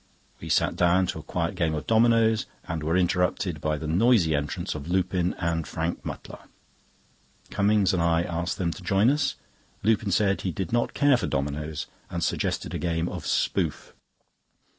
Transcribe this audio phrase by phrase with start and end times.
[0.39, 4.35] We sat down to a quiet game of dominoes, and were interrupted by the noisy
[4.35, 6.47] entrance of Lupin and Frank Mutlar.
[7.51, 9.35] Cummings and I asked them to join us.
[9.83, 13.93] Lupin said he did not care for dominoes, and suggested a game of "Spoof."